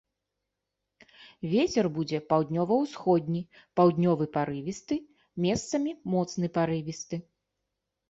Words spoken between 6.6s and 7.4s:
парывісты.